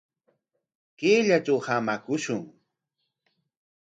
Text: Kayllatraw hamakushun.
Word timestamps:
Kayllatraw 0.99 1.59
hamakushun. 1.65 2.41